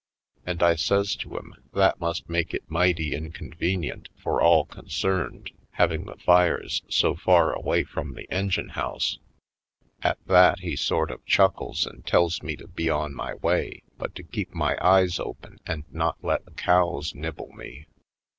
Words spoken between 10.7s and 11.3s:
sort of